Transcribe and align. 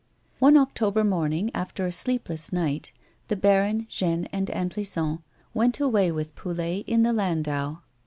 One 0.39 0.57
October 0.57 1.03
morning, 1.03 1.51
after 1.53 1.85
a 1.85 1.91
sleepless 1.91 2.51
night, 2.51 2.91
the 3.27 3.35
baron, 3.35 3.85
Jeanne, 3.87 4.25
and 4.33 4.49
Aunt 4.49 4.75
Lison 4.75 5.19
went 5.53 5.79
away 5.79 6.11
with 6.11 6.33
Poulet 6.35 6.83
in 6.87 7.03
the 7.03 7.13
landau. 7.13 7.81